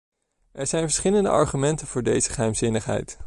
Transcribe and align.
Er 0.51 0.67
zijn 0.67 0.83
verschillende 0.83 1.29
argumenten 1.29 1.87
voor 1.87 2.03
deze 2.03 2.29
geheimzinnigheid. 2.31 3.17